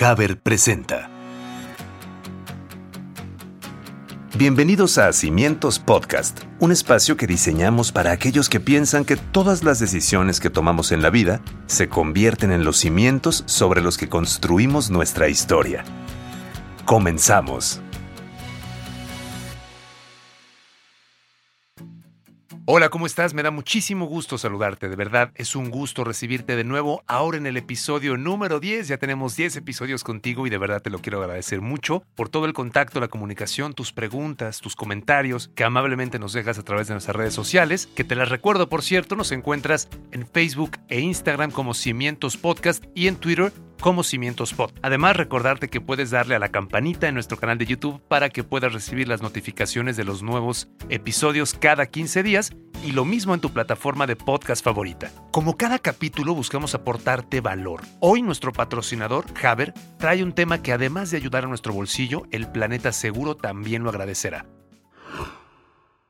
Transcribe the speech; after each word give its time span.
Haber 0.00 0.38
presenta. 0.38 1.10
Bienvenidos 4.36 4.96
a 4.96 5.12
Cimientos 5.12 5.80
Podcast, 5.80 6.42
un 6.60 6.70
espacio 6.70 7.16
que 7.16 7.26
diseñamos 7.26 7.90
para 7.90 8.12
aquellos 8.12 8.48
que 8.48 8.60
piensan 8.60 9.04
que 9.04 9.16
todas 9.16 9.64
las 9.64 9.80
decisiones 9.80 10.38
que 10.38 10.50
tomamos 10.50 10.92
en 10.92 11.02
la 11.02 11.10
vida 11.10 11.40
se 11.66 11.88
convierten 11.88 12.52
en 12.52 12.64
los 12.64 12.76
cimientos 12.76 13.42
sobre 13.46 13.82
los 13.82 13.98
que 13.98 14.08
construimos 14.08 14.88
nuestra 14.88 15.28
historia. 15.28 15.82
Comenzamos. 16.84 17.80
Hola, 22.70 22.90
¿cómo 22.90 23.06
estás? 23.06 23.32
Me 23.32 23.42
da 23.42 23.50
muchísimo 23.50 24.04
gusto 24.04 24.36
saludarte, 24.36 24.90
de 24.90 24.94
verdad 24.94 25.30
es 25.36 25.56
un 25.56 25.70
gusto 25.70 26.04
recibirte 26.04 26.54
de 26.54 26.64
nuevo 26.64 27.02
ahora 27.06 27.38
en 27.38 27.46
el 27.46 27.56
episodio 27.56 28.18
número 28.18 28.60
10. 28.60 28.88
Ya 28.88 28.98
tenemos 28.98 29.36
10 29.36 29.56
episodios 29.56 30.04
contigo 30.04 30.46
y 30.46 30.50
de 30.50 30.58
verdad 30.58 30.82
te 30.82 30.90
lo 30.90 30.98
quiero 30.98 31.22
agradecer 31.22 31.62
mucho 31.62 32.02
por 32.14 32.28
todo 32.28 32.44
el 32.44 32.52
contacto, 32.52 33.00
la 33.00 33.08
comunicación, 33.08 33.72
tus 33.72 33.94
preguntas, 33.94 34.60
tus 34.60 34.76
comentarios 34.76 35.50
que 35.54 35.64
amablemente 35.64 36.18
nos 36.18 36.34
dejas 36.34 36.58
a 36.58 36.62
través 36.62 36.88
de 36.88 36.92
nuestras 36.92 37.16
redes 37.16 37.32
sociales, 37.32 37.86
que 37.86 38.04
te 38.04 38.14
las 38.14 38.28
recuerdo 38.28 38.68
por 38.68 38.82
cierto, 38.82 39.16
nos 39.16 39.32
encuentras 39.32 39.88
en 40.10 40.26
Facebook 40.26 40.72
e 40.88 41.00
Instagram 41.00 41.52
como 41.52 41.72
Cimientos 41.72 42.36
Podcast 42.36 42.84
y 42.94 43.08
en 43.08 43.16
Twitter 43.16 43.50
como 43.80 44.02
Cimientos 44.02 44.54
Pod. 44.54 44.72
Además, 44.82 45.16
recordarte 45.16 45.68
que 45.68 45.80
puedes 45.80 46.10
darle 46.10 46.34
a 46.34 46.38
la 46.38 46.50
campanita 46.50 47.08
en 47.08 47.14
nuestro 47.14 47.38
canal 47.38 47.58
de 47.58 47.66
YouTube 47.66 48.00
para 48.08 48.28
que 48.30 48.44
puedas 48.44 48.72
recibir 48.72 49.08
las 49.08 49.22
notificaciones 49.22 49.96
de 49.96 50.04
los 50.04 50.22
nuevos 50.22 50.68
episodios 50.88 51.54
cada 51.54 51.86
15 51.86 52.22
días 52.22 52.52
y 52.84 52.92
lo 52.92 53.04
mismo 53.04 53.34
en 53.34 53.40
tu 53.40 53.50
plataforma 53.50 54.06
de 54.06 54.16
podcast 54.16 54.64
favorita. 54.64 55.10
Como 55.30 55.56
cada 55.56 55.78
capítulo 55.78 56.34
buscamos 56.34 56.74
aportarte 56.74 57.40
valor. 57.40 57.82
Hoy 58.00 58.22
nuestro 58.22 58.52
patrocinador, 58.52 59.24
Haber, 59.42 59.74
trae 59.98 60.22
un 60.22 60.32
tema 60.32 60.62
que 60.62 60.72
además 60.72 61.10
de 61.10 61.16
ayudar 61.16 61.44
a 61.44 61.48
nuestro 61.48 61.72
bolsillo, 61.72 62.22
el 62.30 62.50
planeta 62.50 62.92
seguro 62.92 63.36
también 63.36 63.82
lo 63.82 63.90
agradecerá 63.90 64.46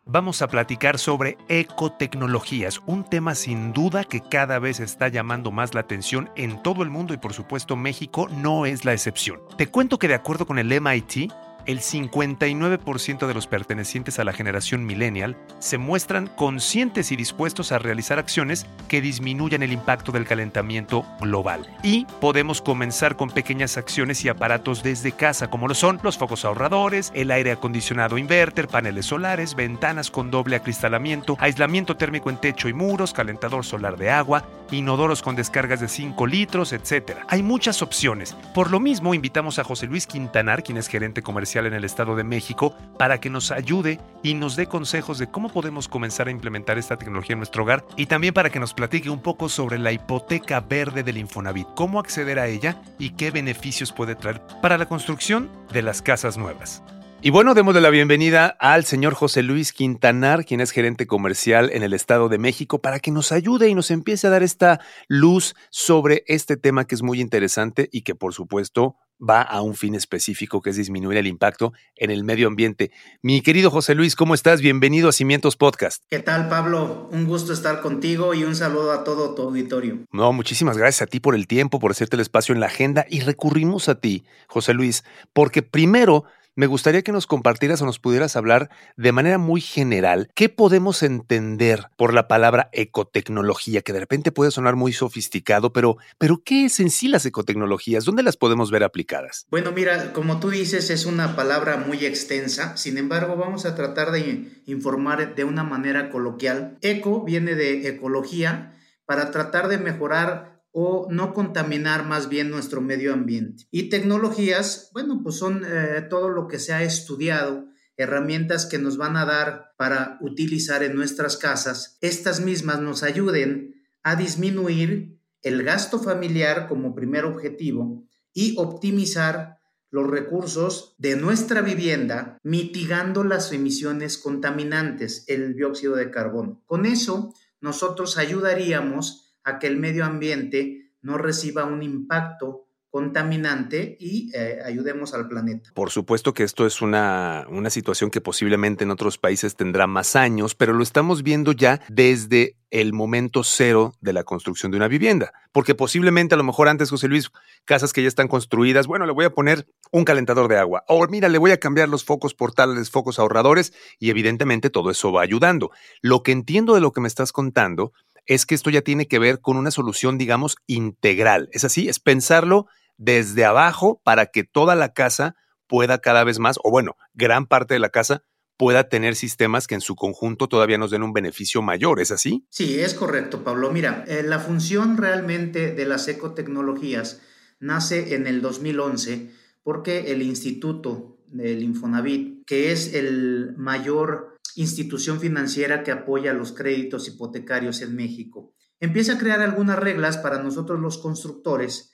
vamos 0.08 0.40
a 0.40 0.48
platicar 0.48 0.98
sobre 0.98 1.36
ecotecnologías, 1.48 2.80
un 2.86 3.04
tema 3.04 3.34
sin 3.34 3.72
duda 3.72 4.04
que 4.04 4.22
cada 4.22 4.58
vez 4.58 4.80
está 4.80 5.08
llamando 5.08 5.50
más 5.52 5.74
la 5.74 5.80
atención 5.80 6.30
en 6.34 6.62
todo 6.62 6.82
el 6.82 6.90
mundo 6.90 7.12
y 7.12 7.18
por 7.18 7.34
supuesto 7.34 7.76
México 7.76 8.26
no 8.30 8.64
es 8.66 8.84
la 8.84 8.94
excepción. 8.94 9.40
Te 9.56 9.68
cuento 9.68 9.98
que 9.98 10.08
de 10.08 10.14
acuerdo 10.14 10.46
con 10.46 10.58
el 10.58 10.80
MIT, 10.80 11.30
el 11.68 11.80
59% 11.80 13.26
de 13.26 13.34
los 13.34 13.46
pertenecientes 13.46 14.18
a 14.18 14.24
la 14.24 14.32
generación 14.32 14.86
millennial 14.86 15.36
se 15.58 15.76
muestran 15.76 16.26
conscientes 16.28 17.12
y 17.12 17.16
dispuestos 17.16 17.72
a 17.72 17.78
realizar 17.78 18.18
acciones 18.18 18.66
que 18.88 19.02
disminuyan 19.02 19.62
el 19.62 19.72
impacto 19.72 20.10
del 20.10 20.24
calentamiento 20.24 21.04
global. 21.20 21.68
Y 21.82 22.06
podemos 22.22 22.62
comenzar 22.62 23.16
con 23.16 23.28
pequeñas 23.28 23.76
acciones 23.76 24.24
y 24.24 24.30
aparatos 24.30 24.82
desde 24.82 25.12
casa, 25.12 25.50
como 25.50 25.68
lo 25.68 25.74
son 25.74 26.00
los 26.02 26.16
focos 26.16 26.46
ahorradores, 26.46 27.12
el 27.14 27.30
aire 27.30 27.52
acondicionado 27.52 28.16
inverter, 28.16 28.66
paneles 28.66 29.04
solares, 29.04 29.54
ventanas 29.54 30.10
con 30.10 30.30
doble 30.30 30.56
acristalamiento, 30.56 31.36
aislamiento 31.38 31.98
térmico 31.98 32.30
en 32.30 32.38
techo 32.38 32.70
y 32.70 32.72
muros, 32.72 33.12
calentador 33.12 33.62
solar 33.62 33.98
de 33.98 34.08
agua, 34.08 34.42
inodoros 34.70 35.22
con 35.22 35.36
descargas 35.36 35.80
de 35.80 35.88
5 35.88 36.26
litros, 36.26 36.72
etc. 36.72 37.18
Hay 37.28 37.42
muchas 37.42 37.82
opciones. 37.82 38.36
Por 38.54 38.70
lo 38.70 38.80
mismo, 38.80 39.14
invitamos 39.14 39.58
a 39.58 39.64
José 39.64 39.86
Luis 39.86 40.06
Quintanar, 40.06 40.62
quien 40.62 40.78
es 40.78 40.88
gerente 40.88 41.22
comercial 41.22 41.66
en 41.66 41.74
el 41.74 41.84
Estado 41.84 42.16
de 42.16 42.24
México 42.24 42.74
para 42.98 43.20
que 43.20 43.30
nos 43.30 43.50
ayude 43.50 44.00
y 44.22 44.34
nos 44.34 44.56
dé 44.56 44.66
consejos 44.66 45.18
de 45.18 45.28
cómo 45.28 45.48
podemos 45.48 45.88
comenzar 45.88 46.28
a 46.28 46.32
implementar 46.32 46.78
esta 46.78 46.96
tecnología 46.96 47.34
en 47.34 47.40
nuestro 47.40 47.62
hogar 47.62 47.84
y 47.96 48.06
también 48.06 48.34
para 48.34 48.50
que 48.50 48.60
nos 48.60 48.74
platique 48.74 49.10
un 49.10 49.20
poco 49.20 49.48
sobre 49.48 49.78
la 49.78 49.92
hipoteca 49.92 50.60
verde 50.60 51.02
del 51.02 51.18
Infonavit, 51.18 51.68
cómo 51.74 52.00
acceder 52.00 52.38
a 52.38 52.46
ella 52.46 52.80
y 52.98 53.10
qué 53.10 53.30
beneficios 53.30 53.92
puede 53.92 54.14
traer 54.14 54.42
para 54.62 54.78
la 54.78 54.86
construcción 54.86 55.50
de 55.72 55.82
las 55.82 56.02
casas 56.02 56.36
nuevas. 56.36 56.82
Y 57.20 57.30
bueno, 57.30 57.54
démosle 57.54 57.80
la 57.80 57.90
bienvenida 57.90 58.46
al 58.60 58.84
señor 58.84 59.12
José 59.12 59.42
Luis 59.42 59.72
Quintanar, 59.72 60.44
quien 60.44 60.60
es 60.60 60.70
gerente 60.70 61.08
comercial 61.08 61.68
en 61.72 61.82
el 61.82 61.92
Estado 61.92 62.28
de 62.28 62.38
México, 62.38 62.80
para 62.80 63.00
que 63.00 63.10
nos 63.10 63.32
ayude 63.32 63.68
y 63.68 63.74
nos 63.74 63.90
empiece 63.90 64.28
a 64.28 64.30
dar 64.30 64.44
esta 64.44 64.78
luz 65.08 65.56
sobre 65.68 66.22
este 66.28 66.56
tema 66.56 66.86
que 66.86 66.94
es 66.94 67.02
muy 67.02 67.20
interesante 67.20 67.88
y 67.90 68.02
que 68.02 68.14
por 68.14 68.34
supuesto 68.34 68.94
va 69.20 69.42
a 69.42 69.62
un 69.62 69.74
fin 69.74 69.96
específico, 69.96 70.60
que 70.62 70.70
es 70.70 70.76
disminuir 70.76 71.18
el 71.18 71.26
impacto 71.26 71.72
en 71.96 72.12
el 72.12 72.22
medio 72.22 72.46
ambiente. 72.46 72.92
Mi 73.20 73.40
querido 73.40 73.72
José 73.72 73.96
Luis, 73.96 74.14
¿cómo 74.14 74.32
estás? 74.34 74.60
Bienvenido 74.60 75.08
a 75.08 75.12
Cimientos 75.12 75.56
Podcast. 75.56 76.04
¿Qué 76.08 76.20
tal, 76.20 76.48
Pablo? 76.48 77.08
Un 77.10 77.26
gusto 77.26 77.52
estar 77.52 77.80
contigo 77.80 78.32
y 78.34 78.44
un 78.44 78.54
saludo 78.54 78.92
a 78.92 79.02
todo 79.02 79.34
tu 79.34 79.42
auditorio. 79.42 79.98
No, 80.12 80.32
muchísimas 80.32 80.78
gracias 80.78 81.02
a 81.02 81.06
ti 81.06 81.18
por 81.18 81.34
el 81.34 81.48
tiempo, 81.48 81.80
por 81.80 81.90
hacerte 81.90 82.14
el 82.14 82.20
espacio 82.20 82.54
en 82.54 82.60
la 82.60 82.66
agenda 82.66 83.06
y 83.10 83.20
recurrimos 83.20 83.88
a 83.88 84.00
ti, 84.00 84.24
José 84.46 84.72
Luis, 84.72 85.02
porque 85.32 85.62
primero 85.62 86.24
me 86.58 86.66
gustaría 86.66 87.02
que 87.02 87.12
nos 87.12 87.28
compartieras 87.28 87.80
o 87.82 87.86
nos 87.86 88.00
pudieras 88.00 88.34
hablar 88.34 88.68
de 88.96 89.12
manera 89.12 89.38
muy 89.38 89.60
general 89.60 90.28
qué 90.34 90.48
podemos 90.48 91.04
entender 91.04 91.86
por 91.96 92.12
la 92.12 92.26
palabra 92.26 92.68
ecotecnología, 92.72 93.82
que 93.82 93.92
de 93.92 94.00
repente 94.00 94.32
puede 94.32 94.50
sonar 94.50 94.74
muy 94.74 94.92
sofisticado, 94.92 95.72
pero, 95.72 95.98
pero 96.18 96.42
¿qué 96.44 96.64
es 96.64 96.80
en 96.80 96.90
sí 96.90 97.06
las 97.06 97.24
ecotecnologías? 97.26 98.04
¿Dónde 98.04 98.24
las 98.24 98.36
podemos 98.36 98.72
ver 98.72 98.82
aplicadas? 98.82 99.46
Bueno, 99.52 99.70
mira, 99.70 100.12
como 100.12 100.40
tú 100.40 100.50
dices, 100.50 100.90
es 100.90 101.06
una 101.06 101.36
palabra 101.36 101.76
muy 101.76 102.04
extensa, 102.04 102.76
sin 102.76 102.98
embargo, 102.98 103.36
vamos 103.36 103.64
a 103.64 103.76
tratar 103.76 104.10
de 104.10 104.60
informar 104.66 105.36
de 105.36 105.44
una 105.44 105.62
manera 105.62 106.10
coloquial. 106.10 106.76
Eco 106.80 107.22
viene 107.22 107.54
de 107.54 107.86
ecología 107.86 108.74
para 109.06 109.30
tratar 109.30 109.68
de 109.68 109.78
mejorar 109.78 110.57
o 110.72 111.08
no 111.10 111.34
contaminar 111.34 112.06
más 112.06 112.28
bien 112.28 112.50
nuestro 112.50 112.80
medio 112.80 113.12
ambiente. 113.12 113.64
Y 113.70 113.88
tecnologías, 113.88 114.90
bueno, 114.92 115.20
pues 115.22 115.36
son 115.36 115.64
eh, 115.66 116.06
todo 116.08 116.28
lo 116.28 116.46
que 116.46 116.58
se 116.58 116.72
ha 116.72 116.82
estudiado, 116.82 117.66
herramientas 117.96 118.66
que 118.66 118.78
nos 118.78 118.96
van 118.96 119.16
a 119.16 119.24
dar 119.24 119.72
para 119.76 120.18
utilizar 120.20 120.82
en 120.82 120.94
nuestras 120.94 121.36
casas. 121.36 121.98
Estas 122.00 122.40
mismas 122.40 122.80
nos 122.80 123.02
ayuden 123.02 123.74
a 124.02 124.16
disminuir 124.16 125.18
el 125.42 125.62
gasto 125.62 125.98
familiar 125.98 126.68
como 126.68 126.94
primer 126.94 127.24
objetivo 127.24 128.04
y 128.32 128.54
optimizar 128.56 129.58
los 129.90 130.06
recursos 130.06 130.94
de 130.98 131.16
nuestra 131.16 131.62
vivienda, 131.62 132.38
mitigando 132.42 133.24
las 133.24 133.52
emisiones 133.52 134.18
contaminantes, 134.18 135.24
el 135.28 135.54
dióxido 135.54 135.96
de 135.96 136.10
carbono. 136.10 136.62
Con 136.66 136.84
eso, 136.84 137.34
nosotros 137.60 138.18
ayudaríamos 138.18 139.27
a 139.48 139.58
que 139.58 139.66
el 139.66 139.76
medio 139.76 140.04
ambiente 140.04 140.92
no 141.00 141.18
reciba 141.18 141.64
un 141.64 141.82
impacto 141.82 142.68
contaminante 142.90 143.96
y 144.00 144.30
eh, 144.34 144.60
ayudemos 144.64 145.12
al 145.12 145.28
planeta. 145.28 145.70
Por 145.74 145.90
supuesto 145.90 146.32
que 146.32 146.42
esto 146.42 146.66
es 146.66 146.80
una, 146.80 147.46
una 147.50 147.70
situación 147.70 148.10
que 148.10 148.20
posiblemente 148.20 148.84
en 148.84 148.90
otros 148.90 149.18
países 149.18 149.56
tendrá 149.56 149.86
más 149.86 150.16
años, 150.16 150.54
pero 150.54 150.72
lo 150.72 150.82
estamos 150.82 151.22
viendo 151.22 151.52
ya 151.52 151.80
desde 151.88 152.56
el 152.70 152.92
momento 152.92 153.44
cero 153.44 153.92
de 154.00 154.12
la 154.12 154.24
construcción 154.24 154.70
de 154.70 154.76
una 154.76 154.88
vivienda. 154.88 155.32
Porque 155.52 155.74
posiblemente 155.74 156.34
a 156.34 156.38
lo 156.38 156.44
mejor 156.44 156.68
antes, 156.68 156.90
José 156.90 157.08
Luis, 157.08 157.30
casas 157.64 157.92
que 157.92 158.02
ya 158.02 158.08
están 158.08 158.28
construidas, 158.28 158.86
bueno, 158.86 159.06
le 159.06 159.12
voy 159.12 159.24
a 159.24 159.32
poner 159.32 159.66
un 159.90 160.04
calentador 160.04 160.48
de 160.48 160.58
agua. 160.58 160.84
O 160.86 161.06
mira, 161.08 161.28
le 161.28 161.38
voy 161.38 161.50
a 161.50 161.60
cambiar 161.60 161.88
los 161.88 162.04
focos 162.04 162.34
portales, 162.34 162.90
focos 162.90 163.18
ahorradores, 163.18 163.72
y 163.98 164.10
evidentemente 164.10 164.70
todo 164.70 164.90
eso 164.90 165.12
va 165.12 165.22
ayudando. 165.22 165.70
Lo 166.02 166.22
que 166.22 166.32
entiendo 166.32 166.74
de 166.74 166.80
lo 166.80 166.92
que 166.92 167.00
me 167.00 167.08
estás 167.08 167.32
contando 167.32 167.92
es 168.28 168.46
que 168.46 168.54
esto 168.54 168.70
ya 168.70 168.82
tiene 168.82 169.08
que 169.08 169.18
ver 169.18 169.40
con 169.40 169.56
una 169.56 169.70
solución, 169.70 170.18
digamos, 170.18 170.56
integral. 170.66 171.48
Es 171.50 171.64
así, 171.64 171.88
es 171.88 171.98
pensarlo 171.98 172.66
desde 172.98 173.44
abajo 173.44 174.00
para 174.04 174.26
que 174.26 174.44
toda 174.44 174.76
la 174.76 174.92
casa 174.92 175.34
pueda 175.66 175.98
cada 175.98 176.24
vez 176.24 176.38
más, 176.38 176.58
o 176.62 176.70
bueno, 176.70 176.96
gran 177.14 177.46
parte 177.46 177.74
de 177.74 177.80
la 177.80 177.88
casa 177.88 178.22
pueda 178.58 178.88
tener 178.88 179.14
sistemas 179.14 179.66
que 179.66 179.76
en 179.76 179.80
su 179.80 179.94
conjunto 179.94 180.48
todavía 180.48 180.78
nos 180.78 180.90
den 180.90 181.04
un 181.04 181.12
beneficio 181.12 181.62
mayor, 181.62 182.00
¿es 182.00 182.10
así? 182.10 182.44
Sí, 182.50 182.80
es 182.80 182.92
correcto, 182.92 183.44
Pablo. 183.44 183.70
Mira, 183.70 184.04
eh, 184.08 184.22
la 184.22 184.40
función 184.40 184.96
realmente 184.96 185.72
de 185.72 185.84
las 185.86 186.06
ecotecnologías 186.08 187.22
nace 187.60 188.14
en 188.14 188.26
el 188.26 188.42
2011 188.42 189.30
porque 189.62 190.12
el 190.12 190.22
Instituto 190.22 191.18
del 191.28 191.62
Infonavit, 191.62 192.44
que 192.46 192.72
es 192.72 192.94
el 192.94 193.54
mayor 193.56 194.27
institución 194.56 195.20
financiera 195.20 195.82
que 195.82 195.92
apoya 195.92 196.32
los 196.32 196.52
créditos 196.52 197.08
hipotecarios 197.08 197.80
en 197.82 197.94
México. 197.94 198.54
Empieza 198.80 199.14
a 199.14 199.18
crear 199.18 199.40
algunas 199.40 199.78
reglas 199.78 200.18
para 200.18 200.42
nosotros 200.42 200.80
los 200.80 200.98
constructores 200.98 201.92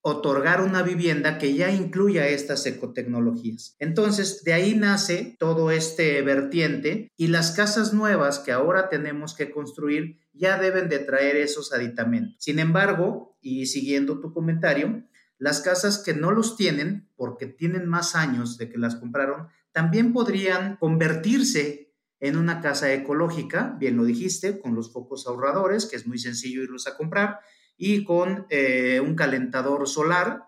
otorgar 0.00 0.62
una 0.62 0.82
vivienda 0.82 1.38
que 1.38 1.54
ya 1.54 1.70
incluya 1.70 2.28
estas 2.28 2.64
ecotecnologías. 2.66 3.76
Entonces, 3.78 4.42
de 4.44 4.52
ahí 4.52 4.74
nace 4.74 5.36
todo 5.38 5.70
este 5.70 6.22
vertiente 6.22 7.10
y 7.16 7.28
las 7.28 7.50
casas 7.50 7.92
nuevas 7.92 8.38
que 8.38 8.52
ahora 8.52 8.88
tenemos 8.88 9.34
que 9.34 9.50
construir 9.50 10.18
ya 10.32 10.58
deben 10.58 10.88
de 10.88 11.00
traer 11.00 11.36
esos 11.36 11.72
aditamentos. 11.72 12.36
Sin 12.38 12.58
embargo, 12.58 13.36
y 13.40 13.66
siguiendo 13.66 14.20
tu 14.20 14.32
comentario, 14.32 15.04
las 15.36 15.60
casas 15.60 15.98
que 15.98 16.14
no 16.14 16.30
los 16.30 16.56
tienen, 16.56 17.08
porque 17.16 17.46
tienen 17.46 17.86
más 17.86 18.14
años 18.14 18.56
de 18.56 18.68
que 18.68 18.78
las 18.78 18.96
compraron, 18.96 19.48
también 19.72 20.12
podrían 20.12 20.76
convertirse 20.76 21.87
en 22.20 22.36
una 22.36 22.60
casa 22.60 22.92
ecológica, 22.92 23.76
bien 23.78 23.96
lo 23.96 24.04
dijiste, 24.04 24.60
con 24.60 24.74
los 24.74 24.92
focos 24.92 25.26
ahorradores, 25.26 25.86
que 25.86 25.96
es 25.96 26.06
muy 26.06 26.18
sencillo 26.18 26.62
irlos 26.62 26.86
a 26.86 26.96
comprar, 26.96 27.40
y 27.76 28.04
con 28.04 28.46
eh, 28.50 29.00
un 29.00 29.14
calentador 29.14 29.88
solar, 29.88 30.44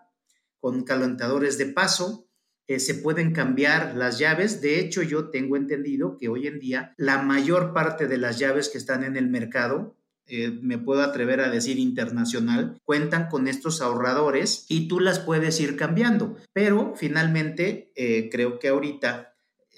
con 0.59 0.83
calentadores 0.83 1.57
de 1.57 1.67
paso, 1.67 2.27
eh, 2.67 2.79
se 2.79 2.95
pueden 2.95 3.31
cambiar 3.31 3.95
las 3.95 4.19
llaves. 4.19 4.61
De 4.61 4.79
hecho, 4.79 5.01
yo 5.01 5.29
tengo 5.29 5.55
entendido 5.55 6.17
que 6.17 6.27
hoy 6.27 6.47
en 6.47 6.59
día 6.59 6.93
la 6.97 7.21
mayor 7.21 7.73
parte 7.73 8.07
de 8.07 8.17
las 8.17 8.37
llaves 8.37 8.69
que 8.69 8.77
están 8.77 9.03
en 9.03 9.15
el 9.15 9.29
mercado, 9.29 9.95
eh, 10.27 10.51
me 10.61 10.77
puedo 10.77 11.01
atrever 11.01 11.41
a 11.41 11.49
decir 11.49 11.79
internacional, 11.79 12.77
cuentan 12.83 13.27
con 13.27 13.47
estos 13.47 13.81
ahorradores 13.81 14.65
y 14.69 14.87
tú 14.87 14.99
las 14.99 15.19
puedes 15.19 15.59
ir 15.59 15.77
cambiando. 15.77 16.37
Pero 16.53 16.93
finalmente, 16.95 17.91
creo 18.31 18.59
que 18.59 18.69
ahorita 18.69 19.30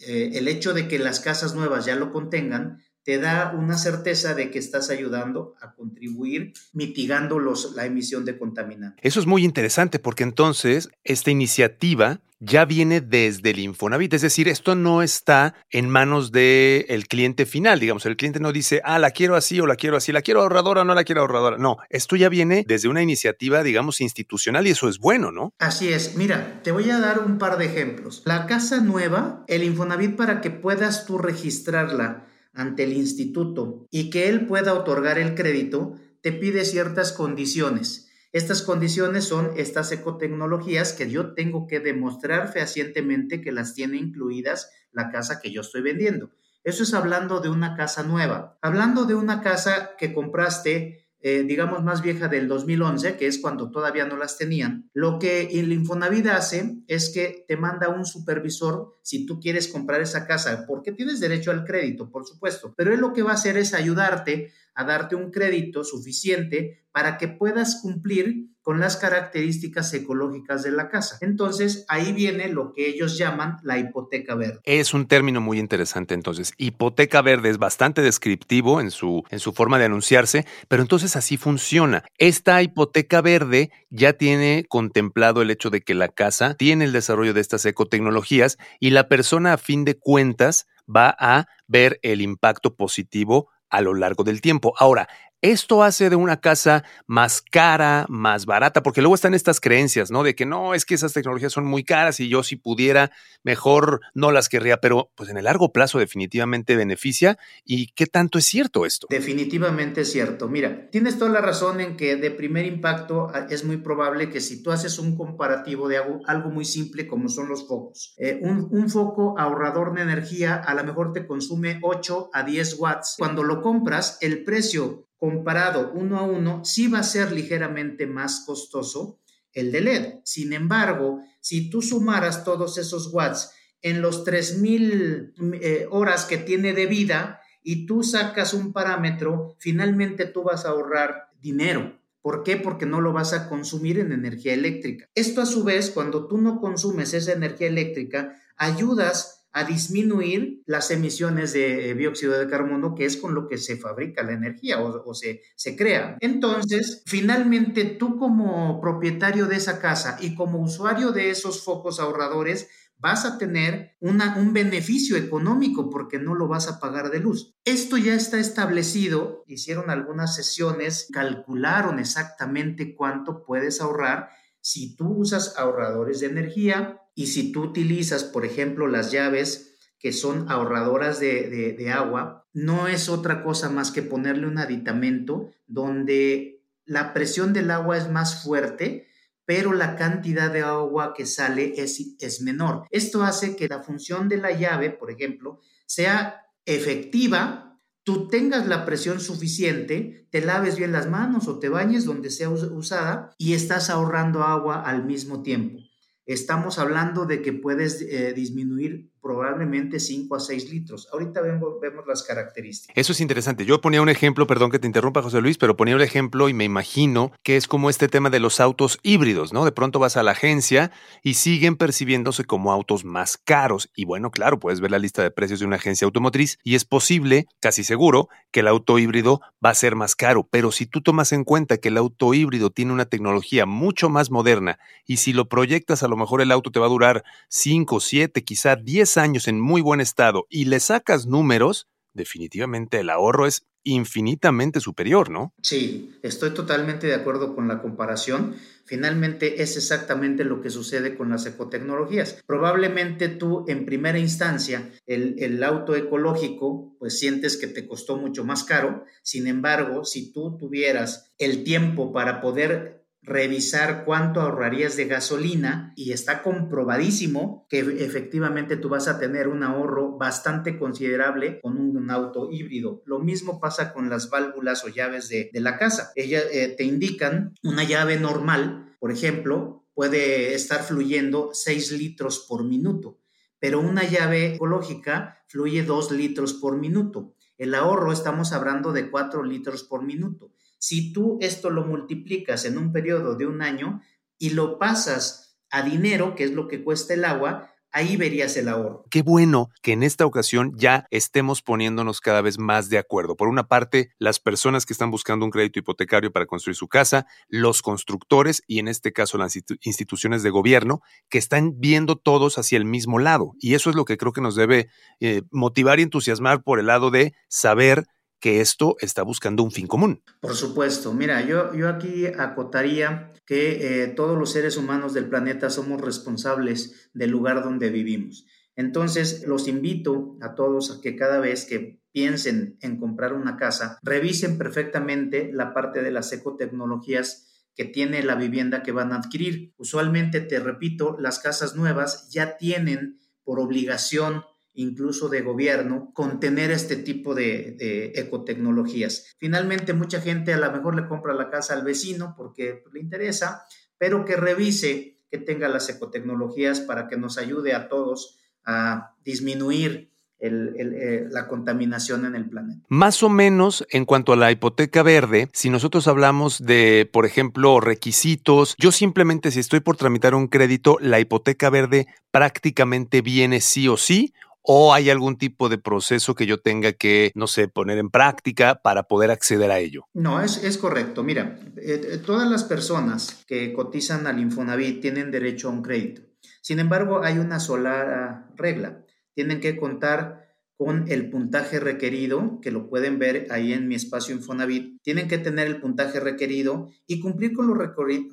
el 0.07 0.47
hecho 0.47 0.73
de 0.73 0.87
que 0.87 0.99
las 0.99 1.19
casas 1.19 1.55
nuevas 1.55 1.85
ya 1.85 1.95
lo 1.95 2.11
contengan, 2.11 2.79
te 3.03 3.19
da 3.19 3.53
una 3.53 3.77
certeza 3.77 4.33
de 4.33 4.49
que 4.49 4.59
estás 4.59 4.89
ayudando 4.89 5.55
a 5.61 5.73
contribuir 5.73 6.53
mitigando 6.71 7.37
los, 7.37 7.73
la 7.75 7.85
emisión 7.85 8.23
de 8.25 8.37
contaminantes. 8.37 8.99
Eso 9.03 9.19
es 9.19 9.25
muy 9.25 9.43
interesante 9.43 9.99
porque 9.99 10.23
entonces 10.23 10.89
esta 11.03 11.29
iniciativa 11.29 12.21
ya 12.45 12.65
viene 12.65 12.99
desde 13.01 13.51
el 13.51 13.59
Infonavit, 13.59 14.13
es 14.13 14.21
decir, 14.21 14.47
esto 14.47 14.75
no 14.75 15.01
está 15.01 15.55
en 15.69 15.89
manos 15.89 16.31
del 16.31 16.85
el 16.89 17.07
cliente 17.07 17.45
final, 17.45 17.79
digamos, 17.79 18.05
el 18.05 18.17
cliente 18.17 18.39
no 18.39 18.51
dice, 18.51 18.81
ah, 18.83 18.99
la 18.99 19.11
quiero 19.11 19.35
así 19.35 19.59
o 19.59 19.67
la 19.67 19.75
quiero 19.75 19.97
así, 19.97 20.11
la 20.11 20.21
quiero 20.21 20.41
ahorradora 20.41 20.81
o 20.81 20.83
no 20.85 20.93
la 20.93 21.03
quiero 21.03 21.21
ahorradora. 21.21 21.57
No, 21.57 21.77
esto 21.89 22.15
ya 22.15 22.29
viene 22.29 22.65
desde 22.67 22.89
una 22.89 23.01
iniciativa, 23.01 23.63
digamos, 23.63 24.01
institucional 24.01 24.67
y 24.67 24.71
eso 24.71 24.89
es 24.89 24.99
bueno, 24.99 25.31
¿no? 25.31 25.53
Así 25.59 25.89
es, 25.89 26.15
mira, 26.15 26.61
te 26.63 26.71
voy 26.71 26.89
a 26.89 26.99
dar 26.99 27.19
un 27.19 27.37
par 27.37 27.57
de 27.57 27.65
ejemplos. 27.65 28.23
La 28.25 28.45
casa 28.45 28.81
nueva, 28.81 29.45
el 29.47 29.63
Infonavit 29.63 30.15
para 30.15 30.41
que 30.41 30.51
puedas 30.51 31.05
tú 31.05 31.17
registrarla 31.17 32.27
ante 32.53 32.83
el 32.83 32.93
instituto 32.93 33.87
y 33.89 34.09
que 34.09 34.27
él 34.27 34.45
pueda 34.45 34.73
otorgar 34.73 35.17
el 35.17 35.33
crédito, 35.33 35.95
te 36.21 36.31
pide 36.31 36.65
ciertas 36.65 37.11
condiciones. 37.11 38.09
Estas 38.33 38.63
condiciones 38.63 39.25
son 39.25 39.51
estas 39.57 39.91
ecotecnologías 39.91 40.93
que 40.93 41.07
yo 41.07 41.35
tengo 41.35 41.67
que 41.67 41.79
demostrar 41.79 42.51
fehacientemente 42.51 43.41
que 43.41 43.51
las 43.51 43.75
tiene 43.75 43.97
incluidas 43.97 44.71
la 44.91 45.11
casa 45.11 45.39
que 45.39 45.51
yo 45.51 45.61
estoy 45.61 45.83
vendiendo. 45.83 46.31
Eso 46.63 46.81
es 46.81 46.95
hablando 46.95 47.41
de 47.41 47.49
una 47.49 47.75
casa 47.75 48.01
nueva. 48.01 48.57
Hablando 48.63 49.05
de 49.05 49.13
una 49.13 49.41
casa 49.41 49.91
que 49.99 50.15
compraste 50.15 51.02
eh, 51.25 51.43
digamos, 51.47 51.83
más 51.85 52.01
vieja 52.01 52.27
del 52.27 52.49
2011, 52.49 53.15
que 53.15 53.27
es 53.27 53.39
cuando 53.39 53.71
todavía 53.71 54.05
no 54.05 54.17
las 54.17 54.37
tenían, 54.37 54.89
lo 54.93 55.19
que 55.19 55.43
el 55.57 55.71
Infonavit 55.71 56.27
hace 56.27 56.79
es 56.87 57.11
que 57.13 57.45
te 57.47 57.55
manda 57.55 57.87
un 57.87 58.05
supervisor 58.05 58.99
si 59.03 59.25
tú 59.25 59.39
quieres 59.39 59.69
comprar 59.69 60.01
esa 60.01 60.27
casa, 60.27 60.65
porque 60.67 60.91
tienes 60.91 61.21
derecho 61.21 61.51
al 61.51 61.63
crédito, 61.63 62.11
por 62.11 62.27
supuesto, 62.27 62.73
pero 62.75 62.93
él 62.93 62.99
lo 62.99 63.13
que 63.13 63.23
va 63.23 63.31
a 63.31 63.35
hacer 63.35 63.55
es 63.55 63.73
ayudarte 63.73 64.51
a 64.75 64.83
darte 64.83 65.15
un 65.15 65.31
crédito 65.31 65.85
suficiente 65.85 66.83
para 66.91 67.17
que 67.17 67.29
puedas 67.29 67.79
cumplir 67.81 68.49
con 68.63 68.79
las 68.79 68.97
características 68.97 69.93
ecológicas 69.93 70.63
de 70.63 70.71
la 70.71 70.89
casa. 70.89 71.17
Entonces, 71.21 71.85
ahí 71.89 72.13
viene 72.13 72.47
lo 72.47 72.73
que 72.73 72.87
ellos 72.87 73.17
llaman 73.17 73.57
la 73.61 73.77
hipoteca 73.77 74.35
verde. 74.35 74.61
Es 74.63 74.93
un 74.93 75.07
término 75.07 75.41
muy 75.41 75.59
interesante 75.59 76.13
entonces. 76.13 76.53
Hipoteca 76.57 77.21
verde 77.21 77.49
es 77.49 77.57
bastante 77.57 78.01
descriptivo 78.01 78.79
en 78.79 78.89
su, 78.89 79.23
en 79.29 79.39
su 79.39 79.53
forma 79.53 79.77
de 79.77 79.85
anunciarse, 79.85 80.45
pero 80.69 80.81
entonces 80.81 81.15
así 81.15 81.35
funciona. 81.37 82.05
Esta 82.17 82.61
hipoteca 82.61 83.21
verde 83.21 83.69
ya 83.89 84.13
tiene 84.13 84.65
contemplado 84.69 85.41
el 85.41 85.51
hecho 85.51 85.69
de 85.69 85.81
que 85.81 85.93
la 85.93 86.07
casa 86.07 86.55
tiene 86.55 86.85
el 86.85 86.93
desarrollo 86.93 87.33
de 87.33 87.41
estas 87.41 87.65
ecotecnologías 87.65 88.57
y 88.79 88.91
la 88.91 89.09
persona 89.09 89.53
a 89.53 89.57
fin 89.57 89.83
de 89.83 89.99
cuentas 89.99 90.67
va 90.87 91.15
a 91.19 91.47
ver 91.67 91.99
el 92.01 92.21
impacto 92.21 92.75
positivo 92.75 93.49
a 93.69 93.81
lo 93.81 93.93
largo 93.93 94.23
del 94.23 94.39
tiempo. 94.39 94.73
Ahora, 94.77 95.09
esto 95.43 95.83
hace 95.83 96.09
de 96.09 96.15
una 96.15 96.39
casa 96.39 96.85
más 97.05 97.41
cara, 97.41 98.05
más 98.07 98.45
barata, 98.45 98.81
porque 98.81 99.01
luego 99.01 99.13
están 99.13 99.33
estas 99.33 99.59
creencias, 99.59 100.09
¿no? 100.09 100.23
De 100.23 100.35
que 100.35 100.45
no, 100.45 100.73
es 100.73 100.85
que 100.85 100.95
esas 100.95 101.11
tecnologías 101.11 101.51
son 101.51 101.65
muy 101.65 101.83
caras 101.83 102.21
y 102.21 102.29
yo 102.29 102.43
si 102.43 102.55
pudiera, 102.55 103.11
mejor 103.43 103.99
no 104.13 104.31
las 104.31 104.47
querría, 104.47 104.77
pero 104.77 105.11
pues 105.15 105.29
en 105.29 105.37
el 105.37 105.43
largo 105.43 105.73
plazo 105.73 105.99
definitivamente 105.99 106.77
beneficia. 106.77 107.37
¿Y 107.65 107.87
qué 107.87 108.05
tanto 108.05 108.37
es 108.37 108.45
cierto 108.45 108.85
esto? 108.85 109.07
Definitivamente 109.09 110.01
es 110.01 110.13
cierto. 110.13 110.47
Mira, 110.47 110.89
tienes 110.91 111.19
toda 111.19 111.31
la 111.31 111.41
razón 111.41 111.81
en 111.81 111.97
que 111.97 112.15
de 112.15 112.31
primer 112.31 112.65
impacto 112.65 113.27
ah, 113.33 113.45
es 113.49 113.65
muy 113.65 113.77
probable 113.77 114.29
que 114.29 114.39
si 114.39 114.63
tú 114.63 114.71
haces 114.71 114.97
un 114.97 115.17
comparativo 115.17 115.89
de 115.89 115.97
algo, 116.25 116.49
muy 116.53 116.63
simple 116.63 117.05
como 117.05 117.27
son 117.27 117.49
los 117.49 117.67
focos, 117.67 118.13
eh, 118.17 118.39
un, 118.41 118.69
un 118.71 118.89
foco 118.89 119.37
ahorrador 119.37 119.93
de 119.93 120.03
energía 120.03 120.55
a 120.55 120.73
lo 120.73 120.85
mejor 120.85 121.11
te 121.11 121.27
consume 121.27 121.79
8 121.81 122.29
a 122.31 122.43
10 122.43 122.79
watts. 122.79 123.15
Cuando 123.17 123.43
lo 123.43 123.61
compras, 123.61 124.17
el 124.21 124.45
precio 124.45 125.07
comparado 125.23 125.93
uno 125.93 126.19
a 126.19 126.23
uno, 126.23 126.65
sí 126.65 126.89
va 126.89 126.99
a 126.99 127.03
ser 127.03 127.31
ligeramente 127.31 128.05
más 128.07 128.43
costoso 128.45 129.21
el 129.53 129.71
de 129.71 129.79
LED. 129.79 130.13
Sin 130.25 130.51
embargo, 130.51 131.21
si 131.39 131.69
tú 131.69 131.81
sumaras 131.81 132.43
todos 132.43 132.77
esos 132.77 133.13
watts 133.13 133.51
en 133.81 134.01
los 134.01 134.25
3000 134.25 135.33
eh, 135.61 135.87
horas 135.89 136.25
que 136.25 136.37
tiene 136.37 136.73
de 136.73 136.87
vida 136.87 137.39
y 137.63 137.85
tú 137.85 138.03
sacas 138.03 138.53
un 138.53 138.73
parámetro, 138.73 139.55
finalmente 139.59 140.25
tú 140.25 140.43
vas 140.43 140.65
a 140.65 140.71
ahorrar 140.71 141.29
dinero. 141.39 142.01
¿Por 142.21 142.43
qué? 142.43 142.57
Porque 142.57 142.85
no 142.85 142.99
lo 142.99 143.13
vas 143.13 143.31
a 143.31 143.47
consumir 143.47 143.99
en 143.99 144.11
energía 144.11 144.53
eléctrica. 144.53 145.07
Esto 145.15 145.41
a 145.41 145.45
su 145.45 145.63
vez, 145.63 145.89
cuando 145.89 146.27
tú 146.27 146.37
no 146.37 146.59
consumes 146.59 147.13
esa 147.13 147.31
energía 147.31 147.67
eléctrica, 147.67 148.41
ayudas 148.57 149.42
a 149.53 149.63
disminuir 149.63 150.63
las 150.65 150.89
emisiones 150.89 151.53
de 151.53 151.91
eh, 151.91 151.93
dióxido 151.93 152.33
de 152.33 152.49
carbono, 152.49 152.95
que 152.95 153.05
es 153.05 153.17
con 153.17 153.35
lo 153.35 153.47
que 153.47 153.59
se 153.59 153.77
fabrica 153.77 154.23
la 154.23 154.33
energía 154.33 154.81
o, 154.81 155.13
se, 155.13 155.41
se 155.55 155.75
crea. 155.75 156.17
Entonces, 156.19 157.03
finalmente 157.05 157.85
tú 157.85 158.17
como 158.17 158.81
propietario 158.81 159.45
de 159.45 159.57
esa 159.57 159.79
casa 159.79 160.17
y 160.19 160.33
como 160.33 160.59
usuario 160.59 161.11
de 161.11 161.29
esos 161.29 161.63
focos 161.63 161.99
ahorradores, 161.99 162.67
vas 162.97 163.25
a 163.25 163.37
tener 163.37 163.95
una, 163.99 164.37
un 164.37 164.53
beneficio 164.53 165.17
económico 165.17 165.89
porque 165.89 166.19
no 166.19 166.35
lo 166.35 166.47
vas 166.47 166.67
a 166.67 166.79
pagar 166.79 167.11
de 167.11 167.19
luz. 167.19 167.53
Esto 167.65 167.97
ya 167.97 168.15
está 168.15 168.39
establecido, 168.39 169.43
hicieron 169.45 169.89
algunas 169.89 170.35
sesiones, 170.35 171.09
calcularon 171.11 171.99
exactamente 171.99 172.95
cuánto 172.95 173.43
puedes 173.43 173.81
ahorrar 173.81 174.29
si 174.63 174.95
tú 174.95 175.09
usas 175.09 175.55
ahorradores 175.57 176.21
de 176.21 176.27
energía 176.27 177.01
y 177.15 177.27
si 177.27 177.51
tú 177.51 177.63
utilizas, 177.63 178.23
por 178.23 178.45
ejemplo, 178.45 178.87
las 178.87 179.11
llaves 179.11 179.77
que 179.99 180.13
son 180.13 180.49
ahorradoras 180.49 181.19
de, 181.19 181.91
agua, 181.93 182.47
no 182.53 182.87
es 182.87 183.09
otra 183.09 183.43
cosa 183.43 183.69
más 183.69 183.91
que 183.91 184.03
ponerle 184.03 184.47
un 184.47 184.57
aditamento 184.57 185.51
donde 185.67 186.63
la 186.85 187.13
presión 187.13 187.51
del 187.51 187.71
agua 187.71 187.97
es 187.97 188.09
más 188.09 188.41
fuerte, 188.41 189.07
pero 189.45 189.73
la 189.73 189.97
cantidad 189.97 190.51
de 190.51 190.61
agua 190.61 191.13
que 191.13 191.25
sale 191.25 191.73
es, 191.75 192.15
es 192.19 192.41
menor. 192.41 192.87
Esto 192.89 193.21
hace 193.21 193.57
que 193.57 193.67
la 193.67 193.83
función 193.83 194.29
de 194.29 194.37
la 194.37 194.51
llave, 194.51 194.91
por 194.91 195.11
ejemplo, 195.11 195.59
sea 195.85 196.41
efectiva 196.65 197.72
tú 198.03 198.27
tengas 198.27 198.67
la 198.67 198.85
presión 198.85 199.19
suficiente, 199.19 200.27
te 200.29 200.41
laves 200.41 200.77
bien 200.77 200.91
las 200.91 201.09
manos 201.09 201.47
o 201.47 201.59
te 201.59 201.69
bañes 201.69 202.05
donde 202.05 202.29
sea 202.29 202.49
usada 202.49 203.31
y 203.37 203.53
estás 203.53 203.89
ahorrando 203.89 204.43
agua 204.43 204.81
al 204.81 205.05
mismo 205.05 205.41
tiempo. 205.41 205.79
Estamos 206.25 206.79
hablando 206.79 207.25
de 207.25 207.41
que 207.41 207.53
puedes 207.53 208.01
eh, 208.01 208.33
disminuir 208.33 209.12
probablemente 209.23 210.01
5 210.01 210.35
a 210.35 210.39
6 210.41 210.69
litros. 210.69 211.07
Ahorita 211.13 211.41
vemos, 211.41 211.75
las 212.05 212.23
características. 212.23 212.95
Eso 212.97 213.13
es 213.13 213.21
interesante. 213.21 213.65
Yo 213.65 213.79
ponía 213.79 214.01
un 214.01 214.09
ejemplo, 214.09 214.45
perdón 214.45 214.69
que 214.69 214.79
te 214.79 214.85
interrumpa 214.85 215.21
José 215.21 215.39
Luis, 215.39 215.57
pero 215.57 215.77
ponía 215.77 215.95
un 215.95 216.01
ejemplo 216.01 216.49
y 216.49 216.53
me 216.53 216.65
imagino 216.65 217.31
que 217.41 217.55
es 217.55 217.69
como 217.69 217.89
este 217.89 218.09
tema 218.09 218.29
de 218.29 218.41
los 218.41 218.59
autos 218.59 218.99
híbridos, 219.01 219.53
¿no? 219.53 219.63
De 219.63 219.71
pronto 219.71 219.97
vas 219.97 220.17
a 220.17 220.23
la 220.23 220.31
agencia 220.31 220.91
y 221.23 221.35
siguen 221.35 221.77
percibiéndose 221.77 222.43
como 222.43 222.73
autos 222.73 223.05
más 223.05 223.37
caros. 223.37 223.89
Y 223.95 224.03
bueno, 224.03 224.29
claro, 224.29 224.59
puedes 224.59 224.81
ver 224.81 224.91
la 224.91 224.99
lista 224.99 225.23
de 225.23 225.31
precios 225.31 225.61
de 225.61 225.67
una 225.67 225.77
agencia 225.77 226.05
automotriz 226.05 226.59
y 226.61 226.75
es 226.75 226.83
posible, 226.83 227.47
casi 227.61 227.85
seguro, 227.85 228.27
que 228.51 228.59
el 228.59 228.67
auto 228.67 228.99
híbrido 228.99 229.39
va 229.65 229.69
a 229.69 229.75
ser 229.75 229.95
más 229.95 230.15
caro. 230.15 230.49
Pero 230.51 230.73
si 230.73 230.85
tú 230.85 231.01
tomas 231.01 231.31
en 231.31 231.45
cuenta 231.45 231.77
que 231.77 231.87
el 231.87 231.97
auto 231.97 232.33
híbrido 232.33 232.71
tiene 232.71 232.91
una 232.91 233.05
tecnología 233.05 233.65
mucho 233.65 234.09
más 234.09 234.31
moderna 234.31 234.79
y 235.05 235.17
si 235.17 235.31
lo 235.31 235.47
proyectas, 235.47 236.03
a 236.03 236.09
lo 236.09 236.17
mejor 236.17 236.41
el 236.41 236.51
auto 236.51 236.71
te 236.71 236.79
va 236.81 236.87
a 236.87 236.89
durar 236.89 237.23
5, 237.47 238.01
7, 238.01 238.43
quizá 238.43 238.75
10 238.75 239.12
años 239.17 239.47
en 239.47 239.59
muy 239.59 239.81
buen 239.81 240.01
estado 240.01 240.45
y 240.49 240.65
le 240.65 240.79
sacas 240.79 241.25
números, 241.25 241.87
definitivamente 242.13 242.99
el 242.99 243.09
ahorro 243.09 243.47
es 243.47 243.65
infinitamente 243.83 244.79
superior, 244.79 245.29
¿no? 245.29 245.53
Sí, 245.61 246.17
estoy 246.23 246.51
totalmente 246.51 247.07
de 247.07 247.15
acuerdo 247.15 247.53
con 247.53 247.67
la 247.67 247.81
comparación. 247.81 248.55
Finalmente 248.85 249.61
es 249.61 249.75
exactamente 249.77 250.43
lo 250.43 250.61
que 250.61 250.69
sucede 250.69 251.15
con 251.15 251.29
las 251.29 251.45
ecotecnologías. 251.45 252.41
Probablemente 252.45 253.27
tú 253.27 253.65
en 253.67 253.85
primera 253.85 254.19
instancia 254.19 254.89
el, 255.05 255.35
el, 255.39 255.63
auto 255.63 255.95
ecológico 255.95 256.95
pues 256.99 257.19
sientes 257.19 257.57
que 257.57 257.67
te 257.67 257.87
costó 257.87 258.17
mucho 258.17 258.45
más 258.45 258.63
caro. 258.63 259.03
Sin 259.21 259.47
embargo, 259.47 260.05
si 260.05 260.31
tú 260.31 260.57
tuvieras 260.57 261.33
el 261.37 261.63
tiempo 261.63 262.13
para 262.13 262.41
poder 262.41 263.02
revisar 263.23 264.03
cuánto 264.03 264.41
ahorrarías 264.41 264.97
de 264.97 265.05
gasolina 265.05 265.93
y 265.95 266.11
está 266.11 266.43
comprobadísimo 266.43 267.65
que 267.69 267.79
efectivamente 267.79 268.75
tú 268.75 268.89
vas 268.89 269.07
a 269.07 269.17
tener 269.17 269.47
un 269.47 269.63
ahorro 269.63 270.17
bastante 270.17 270.77
considerable 270.77 271.61
con 271.61 271.77
un, 271.77 272.11
auto 272.11 272.49
híbrido. 272.51 273.01
Lo 273.05 273.19
mismo 273.19 273.61
pasa 273.61 273.93
con 273.93 274.09
las 274.09 274.29
válvulas 274.29 274.83
o 274.83 274.89
llaves 274.89 275.29
de, 275.29 275.49
la 275.53 275.77
casa. 275.77 276.11
Ellas 276.15 276.43
eh, 276.51 276.75
te 276.77 276.83
indican 276.83 277.53
una 277.63 277.85
llave 277.85 278.19
normal, 278.19 278.93
por 278.99 279.11
ejemplo, 279.11 279.85
puede 279.93 280.53
estar 280.53 280.83
fluyendo 280.83 281.51
6 281.53 281.93
litros 281.93 282.45
por 282.47 282.65
minuto, 282.65 283.19
pero 283.57 283.79
una 283.79 284.03
llave 284.03 284.55
ecológica 284.55 285.43
fluye 285.47 285.83
2 285.83 286.11
litros 286.11 286.53
por 286.55 286.77
minuto. 286.77 287.35
El 287.57 287.73
ahorro 287.73 288.11
estamos 288.11 288.51
hablando 288.51 288.91
de 288.91 289.09
4 289.09 289.43
litros 289.43 289.83
por 289.83 290.03
minuto. 290.03 290.51
Si 290.83 291.13
tú 291.13 291.37
esto 291.39 291.69
lo 291.69 291.85
multiplicas 291.85 292.65
en 292.65 292.77
un 292.77 292.91
periodo 292.91 293.35
de 293.35 293.45
un 293.47 293.61
año 293.61 294.01
y 294.37 294.49
lo 294.49 294.79
pasas 294.79 295.57
a 295.71 295.81
dinero, 295.81 296.35
que 296.35 296.43
es 296.43 296.51
lo 296.51 296.67
que 296.67 296.83
cuesta 296.83 297.13
el 297.13 297.23
agua, 297.23 297.71
ahí 297.93 298.17
verías 298.17 298.57
el 298.57 298.67
ahorro. 298.67 299.05
Qué 299.09 299.21
bueno 299.21 299.69
que 299.81 299.93
en 299.93 300.03
esta 300.03 300.25
ocasión 300.25 300.73
ya 300.75 301.07
estemos 301.09 301.61
poniéndonos 301.61 302.19
cada 302.19 302.41
vez 302.41 302.59
más 302.59 302.89
de 302.89 302.97
acuerdo. 302.97 303.37
Por 303.37 303.47
una 303.47 303.69
parte, 303.69 304.09
las 304.19 304.41
personas 304.41 304.85
que 304.85 304.91
están 304.91 305.09
buscando 305.09 305.45
un 305.45 305.51
crédito 305.51 305.79
hipotecario 305.79 306.33
para 306.33 306.47
construir 306.47 306.75
su 306.75 306.89
casa, 306.89 307.27
los 307.47 307.81
constructores 307.81 308.61
y 308.67 308.79
en 308.79 308.89
este 308.89 309.13
caso 309.13 309.37
las 309.37 309.55
instituciones 309.83 310.43
de 310.43 310.49
gobierno 310.49 310.99
que 311.29 311.37
están 311.37 311.79
viendo 311.79 312.17
todos 312.17 312.57
hacia 312.57 312.77
el 312.77 312.83
mismo 312.83 313.19
lado. 313.19 313.53
Y 313.57 313.75
eso 313.75 313.89
es 313.89 313.95
lo 313.95 314.03
que 314.03 314.17
creo 314.17 314.33
que 314.33 314.41
nos 314.41 314.57
debe 314.57 314.89
eh, 315.21 315.43
motivar 315.49 316.01
y 316.01 316.03
entusiasmar 316.03 316.61
por 316.61 316.77
el 316.77 316.87
lado 316.87 317.09
de 317.09 317.33
saber 317.47 318.03
que 318.43 318.59
esto 318.59 318.97
está 318.99 319.23
buscando 319.23 319.63
un 319.63 319.71
fin 319.71 319.87
común. 319.87 320.21
Por 320.41 320.53
supuesto. 320.53 321.13
Mira, 321.13 321.45
yo, 321.45 321.73
yo 321.73 321.87
aquí 321.87 322.25
acotaría 322.25 323.31
que 323.45 324.03
eh, 324.03 324.07
todos 324.09 324.37
los 324.37 324.51
seres 324.51 324.75
humanos 324.75 325.13
del 325.13 325.29
planeta 325.29 325.69
somos 325.69 326.01
responsables 326.01 327.09
del 327.13 327.31
lugar 327.31 327.63
donde 327.63 327.89
vivimos. 327.89 328.45
Entonces, 328.75 329.47
los 329.47 329.69
invito 329.69 330.35
a 330.41 330.55
todos 330.55 330.91
a 330.91 330.99
que 330.99 331.15
cada 331.15 331.39
vez 331.39 331.63
que 331.63 332.01
piensen 332.11 332.77
en 332.81 332.99
comprar 332.99 333.31
una 333.31 333.55
casa, 333.55 333.97
revisen 334.03 334.57
perfectamente 334.57 335.49
la 335.53 335.73
parte 335.73 336.03
de 336.03 336.11
las 336.11 336.33
ecotecnologías 336.33 337.69
que 337.77 337.85
tiene 337.85 338.23
la 338.23 338.35
vivienda 338.35 338.83
que 338.83 338.91
van 338.91 339.13
a 339.13 339.19
adquirir. 339.19 339.73
Usualmente, 339.77 340.41
te 340.41 340.59
repito, 340.59 341.15
las 341.17 341.39
casas 341.39 341.77
nuevas 341.77 342.29
ya 342.29 342.57
tienen 342.57 343.21
por 343.45 343.61
obligación 343.61 344.43
incluso 344.75 345.29
de 345.29 345.41
gobierno, 345.41 346.11
contener 346.13 346.71
este 346.71 346.95
tipo 346.95 347.35
de, 347.35 348.11
ecotecnologías. 348.15 349.33
Finalmente, 349.37 349.93
mucha 349.93 350.21
gente 350.21 350.53
a 350.53 350.57
lo 350.57 350.71
mejor 350.71 350.95
le 350.95 351.07
compra 351.07 351.33
la 351.33 351.49
casa 351.49 351.73
al 351.73 351.83
vecino 351.83 352.33
porque 352.37 352.83
le 352.91 352.99
interesa, 352.99 353.65
pero 353.97 354.25
que 354.25 354.35
revise 354.35 355.17
que 355.29 355.37
tenga 355.37 355.67
las 355.67 355.89
ecotecnologías 355.89 356.79
para 356.79 357.07
que 357.07 357.17
nos 357.17 357.37
ayude 357.37 357.73
a 357.73 357.87
todos 357.87 358.37
a 358.65 359.15
disminuir 359.23 360.13
eh, 360.45 361.25
la 361.29 361.47
contaminación 361.47 362.25
en 362.25 362.35
el 362.35 362.49
planeta. 362.49 362.85
Más 362.89 363.23
o 363.23 363.29
menos 363.29 363.85
en 363.89 364.03
cuanto 364.03 364.33
a 364.33 364.35
la 364.35 364.51
hipoteca 364.51 365.01
verde, 365.01 365.47
si 365.53 365.69
nosotros 365.69 366.05
hablamos 366.09 366.59
de, 366.59 367.09
por 367.11 367.25
ejemplo, 367.25 367.79
requisitos, 367.79 368.75
yo 368.77 368.91
simplemente 368.91 369.51
si 369.51 369.61
estoy 369.61 369.79
por 369.79 369.95
tramitar 369.95 370.35
un 370.35 370.47
crédito, 370.47 370.97
la 370.99 371.21
hipoteca 371.21 371.69
verde 371.69 372.07
prácticamente 372.31 373.21
viene 373.21 373.61
sí 373.61 373.87
o 373.87 373.95
sí 373.95 374.33
o 374.63 374.93
hay 374.93 375.09
algún 375.09 375.37
tipo 375.37 375.69
de 375.69 375.77
proceso 375.77 376.35
que 376.35 376.45
yo 376.45 376.59
tenga 376.59 376.93
que, 376.93 377.31
no 377.35 377.47
sé, 377.47 377.67
poner 377.67 377.97
en 377.97 378.09
práctica 378.09 378.81
para 378.81 379.03
poder 379.03 379.29
acceder 379.29 379.69
a 379.69 379.79
ello? 379.79 380.05
No, 380.13 380.41
es, 380.41 380.63
es 380.63 380.77
correcto. 380.77 381.23
Mira, 381.23 381.59
eh, 381.77 382.01
eh, 382.13 382.17
todas 382.17 382.49
las 382.49 382.63
personas 382.63 383.43
que 383.45 383.73
cotizan 383.73 384.25
al 384.25 384.39
Infonavit 384.39 385.01
tienen 385.01 385.31
derecho 385.31 385.67
a 385.67 385.71
un 385.71 385.83
crédito. 385.83 386.21
Sin 386.61 386.79
embargo, 386.79 387.23
hay 387.23 387.37
una 387.37 387.59
sola 387.59 388.49
regla. 388.55 389.03
Tienen 389.35 389.59
que 389.59 389.75
contar 389.75 390.42
con 390.77 391.05
el 391.09 391.29
puntaje 391.29 391.79
requerido, 391.79 392.59
que 392.61 392.71
lo 392.71 392.89
pueden 392.89 393.19
ver 393.19 393.47
ahí 393.51 393.73
en 393.73 393.87
mi 393.87 393.95
espacio 393.95 394.35
Infonavit, 394.35 395.01
tienen 395.01 395.27
que 395.27 395.37
tener 395.37 395.67
el 395.67 395.79
puntaje 395.79 396.19
requerido 396.19 396.89
y 397.05 397.19
cumplir 397.19 397.53
con 397.53 397.67
los 397.67 397.77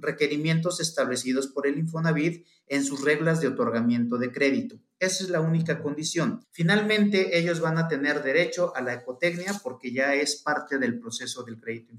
requerimientos 0.01 0.81
establecidos 0.81 1.49
por 1.49 1.67
el 1.67 1.79
Infonavit 1.79 2.47
en 2.67 2.85
sus 2.85 3.05
reglas 3.05 3.41
de 3.41 3.49
otorgamiento 3.49 4.17
de 4.17 4.33
crédito. 4.33 4.81
Esa 4.99 5.25
es 5.25 5.31
la 5.31 5.41
única 5.41 5.83
condición. 5.83 6.45
Finalmente, 6.51 7.39
ellos 7.39 7.61
van 7.61 7.79
a 7.79 7.89
tener 7.89 8.23
derecho 8.23 8.75
a 8.77 8.83
la 8.83 8.95
ecotecnia 8.95 9.59
porque 9.63 9.93
ya 9.93 10.15
es 10.15 10.37
parte 10.37 10.79
del 10.79 10.99
proceso 10.99 11.43
del 11.43 11.61
crédito. 11.61 11.95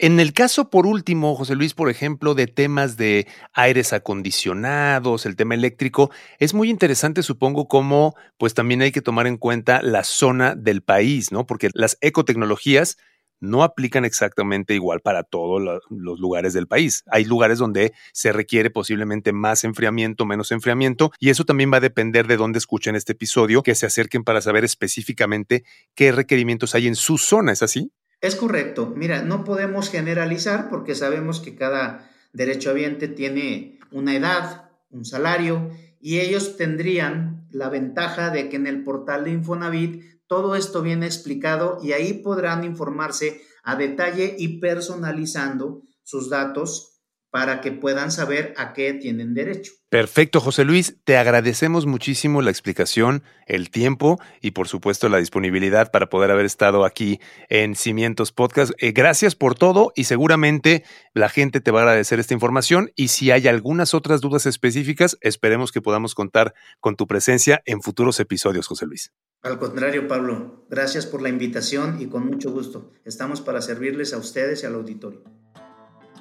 En 0.00 0.20
el 0.20 0.32
caso, 0.32 0.70
por 0.70 0.86
último, 0.86 1.34
José 1.34 1.56
Luis, 1.56 1.74
por 1.74 1.90
ejemplo, 1.90 2.36
de 2.36 2.46
temas 2.46 2.96
de 2.96 3.26
aires 3.52 3.92
acondicionados, 3.92 5.26
el 5.26 5.34
tema 5.34 5.54
eléctrico, 5.54 6.12
es 6.38 6.54
muy 6.54 6.70
interesante, 6.70 7.24
supongo, 7.24 7.66
cómo 7.66 8.14
pues 8.36 8.54
también 8.54 8.80
hay 8.80 8.92
que 8.92 9.02
tomar 9.02 9.26
en 9.26 9.38
cuenta 9.38 9.82
la 9.82 10.04
zona 10.04 10.54
del 10.54 10.82
país, 10.82 11.32
¿no? 11.32 11.46
Porque 11.46 11.70
las 11.74 11.98
ecotecnologías 12.00 12.96
no 13.40 13.64
aplican 13.64 14.04
exactamente 14.04 14.72
igual 14.72 15.00
para 15.00 15.24
todos 15.24 15.60
los 15.90 16.20
lugares 16.20 16.52
del 16.52 16.68
país. 16.68 17.02
Hay 17.10 17.24
lugares 17.24 17.58
donde 17.58 17.92
se 18.12 18.32
requiere 18.32 18.70
posiblemente 18.70 19.32
más 19.32 19.64
enfriamiento, 19.64 20.26
menos 20.26 20.52
enfriamiento, 20.52 21.10
y 21.18 21.30
eso 21.30 21.44
también 21.44 21.72
va 21.72 21.78
a 21.78 21.80
depender 21.80 22.28
de 22.28 22.36
dónde 22.36 22.58
escuchen 22.58 22.94
este 22.94 23.12
episodio, 23.14 23.64
que 23.64 23.74
se 23.74 23.86
acerquen 23.86 24.22
para 24.22 24.42
saber 24.42 24.64
específicamente 24.64 25.64
qué 25.96 26.12
requerimientos 26.12 26.76
hay 26.76 26.86
en 26.86 26.94
su 26.94 27.18
zona, 27.18 27.50
¿es 27.50 27.64
así? 27.64 27.90
Es 28.20 28.34
correcto. 28.34 28.92
Mira, 28.96 29.22
no 29.22 29.44
podemos 29.44 29.90
generalizar 29.90 30.68
porque 30.68 30.94
sabemos 30.94 31.40
que 31.40 31.54
cada 31.54 32.10
derechohabiente 32.32 33.08
tiene 33.08 33.78
una 33.90 34.16
edad, 34.16 34.70
un 34.90 35.04
salario, 35.04 35.70
y 36.00 36.18
ellos 36.18 36.56
tendrían 36.56 37.46
la 37.50 37.68
ventaja 37.68 38.30
de 38.30 38.48
que 38.48 38.56
en 38.56 38.66
el 38.66 38.84
portal 38.84 39.24
de 39.24 39.30
Infonavit 39.30 40.04
todo 40.26 40.56
esto 40.56 40.82
viene 40.82 41.06
explicado 41.06 41.78
y 41.82 41.92
ahí 41.92 42.12
podrán 42.12 42.64
informarse 42.64 43.40
a 43.62 43.76
detalle 43.76 44.36
y 44.38 44.60
personalizando 44.60 45.82
sus 46.02 46.28
datos 46.28 46.97
para 47.30 47.60
que 47.60 47.72
puedan 47.72 48.10
saber 48.10 48.54
a 48.56 48.72
qué 48.72 48.94
tienen 48.94 49.34
derecho. 49.34 49.72
Perfecto, 49.90 50.40
José 50.40 50.64
Luis. 50.64 50.96
Te 51.04 51.16
agradecemos 51.16 51.86
muchísimo 51.86 52.42
la 52.42 52.50
explicación, 52.50 53.22
el 53.46 53.70
tiempo 53.70 54.18
y 54.40 54.50
por 54.52 54.68
supuesto 54.68 55.08
la 55.08 55.18
disponibilidad 55.18 55.90
para 55.90 56.08
poder 56.08 56.30
haber 56.30 56.46
estado 56.46 56.84
aquí 56.84 57.20
en 57.48 57.74
Cimientos 57.74 58.32
Podcast. 58.32 58.72
Eh, 58.78 58.92
gracias 58.92 59.34
por 59.34 59.54
todo 59.54 59.92
y 59.94 60.04
seguramente 60.04 60.84
la 61.14 61.28
gente 61.28 61.60
te 61.60 61.70
va 61.70 61.80
a 61.80 61.82
agradecer 61.82 62.18
esta 62.18 62.34
información 62.34 62.92
y 62.96 63.08
si 63.08 63.30
hay 63.30 63.48
algunas 63.48 63.94
otras 63.94 64.20
dudas 64.20 64.46
específicas, 64.46 65.16
esperemos 65.20 65.72
que 65.72 65.82
podamos 65.82 66.14
contar 66.14 66.54
con 66.80 66.96
tu 66.96 67.06
presencia 67.06 67.62
en 67.64 67.82
futuros 67.82 68.20
episodios, 68.20 68.66
José 68.66 68.86
Luis. 68.86 69.12
Al 69.42 69.58
contrario, 69.58 70.08
Pablo, 70.08 70.66
gracias 70.68 71.06
por 71.06 71.22
la 71.22 71.28
invitación 71.28 72.00
y 72.00 72.08
con 72.08 72.26
mucho 72.26 72.50
gusto. 72.50 72.92
Estamos 73.04 73.40
para 73.40 73.62
servirles 73.62 74.12
a 74.12 74.18
ustedes 74.18 74.62
y 74.62 74.66
al 74.66 74.74
auditorio. 74.74 75.22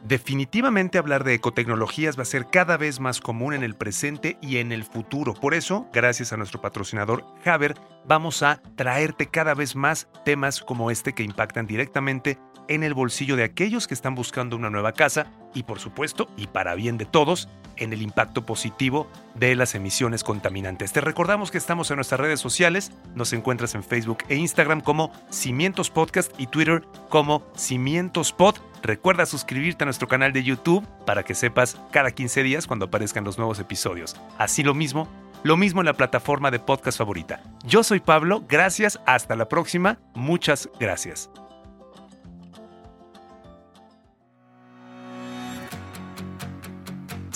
Definitivamente 0.08 0.98
hablar 0.98 1.26
de 1.26 1.34
ecotecnologías 1.34 2.18
va 2.18 2.22
a 2.22 2.26
ser 2.26 2.48
cada 2.50 2.78
vez 2.78 3.02
más 3.02 3.20
común 3.20 3.54
en 3.54 3.62
el 3.62 3.76
presente 3.76 4.38
y 4.42 4.58
en 4.58 4.72
el 4.72 4.86
futuro. 4.86 5.34
Por 5.34 5.54
eso, 5.54 5.90
gracias 5.92 6.32
a 6.32 6.38
nuestro 6.38 6.62
patrocinador 6.62 7.26
Haber, 7.44 7.76
vamos 8.06 8.42
a 8.42 8.62
traerte 8.78 9.28
cada 9.28 9.54
vez 9.54 9.76
más 9.76 10.08
temas 10.24 10.62
como 10.62 10.92
este 10.92 11.12
que 11.12 11.24
impactan 11.24 11.68
directamente 11.68 12.40
en 12.70 12.84
el 12.84 12.94
bolsillo 12.94 13.36
de 13.36 13.44
aquellos 13.44 13.86
que 13.86 13.94
están 13.94 14.16
buscando 14.16 14.56
una 14.56 14.70
nueva 14.70 14.94
casa 14.94 15.30
y 15.54 15.64
por 15.64 15.80
supuesto, 15.80 16.30
y 16.38 16.48
para 16.48 16.76
bien 16.76 16.98
de 16.98 17.06
todos, 17.06 17.50
en 17.78 17.94
el 17.94 18.02
impacto 18.02 18.46
positivo 18.46 19.08
de 19.36 19.56
las 19.56 19.76
emisiones 19.76 20.24
contaminantes. 20.24 20.92
Te 20.92 21.02
recordamos 21.02 21.52
que 21.52 21.58
estamos 21.58 21.90
en 21.92 21.98
nuestras 21.98 22.20
redes 22.20 22.40
sociales, 22.40 22.92
nos 23.16 23.34
encuentras 23.34 23.76
en 23.76 23.84
Facebook 23.84 24.20
e 24.30 24.36
Instagram 24.36 24.82
como 24.82 25.12
Cimientos 25.30 25.90
Podcast 25.90 26.32
y 26.38 26.48
Twitter 26.48 26.84
como 27.10 27.44
Cimientos 27.56 28.34
Pod. 28.34 28.56
Recuerda 28.82 29.26
suscribirte 29.26 29.84
a 29.84 29.86
nuestro 29.86 30.08
canal 30.08 30.34
de 30.34 30.44
YouTube 30.44 30.88
para 31.06 31.24
que 31.24 31.36
sepas 31.36 31.80
cada 31.92 32.12
15 32.12 32.44
días 32.44 32.68
cuando 32.68 32.86
aparezcan 32.86 33.24
los 33.24 33.38
nuevos 33.38 33.60
episodios. 33.60 34.16
Así 34.38 34.64
lo 34.64 34.74
mismo, 34.74 35.08
lo 35.44 35.58
mismo 35.58 35.82
en 35.82 35.86
la 35.86 35.94
plataforma 35.94 36.52
de 36.52 36.60
podcast 36.60 36.98
favorita. 36.98 37.42
Yo 37.66 37.84
soy 37.84 38.00
Pablo, 38.00 38.44
gracias, 38.48 39.00
hasta 39.06 39.36
la 39.36 39.50
próxima, 39.50 40.00
muchas 40.14 40.70
gracias. 40.80 41.30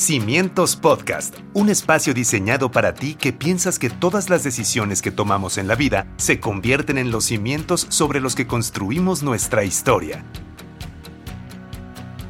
Cimientos 0.02 0.78
Podcast, 0.78 1.36
un 1.54 1.70
espacio 1.70 2.16
diseñado 2.16 2.72
para 2.72 2.96
ti 2.96 3.14
que 3.14 3.34
piensas 3.34 3.78
que 3.78 3.92
todas 3.92 4.32
las 4.32 4.44
decisiones 4.44 5.00
que 5.00 5.12
tomamos 5.12 5.60
en 5.60 5.68
la 5.68 5.76
vida 5.76 6.08
se 6.18 6.40
convierten 6.40 6.98
en 6.98 7.12
los 7.12 7.26
cimientos 7.26 7.86
sobre 7.90 8.20
los 8.20 8.34
que 8.34 8.48
construimos 8.48 9.22
nuestra 9.22 9.64
historia. 9.64 10.26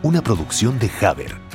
Una 0.03 0.21
producción 0.21 0.79
de 0.79 0.91
Haber. 0.99 1.50